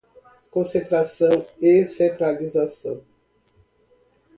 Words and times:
Concentração 0.49 1.45
e 1.61 1.85
centralização 1.85 3.03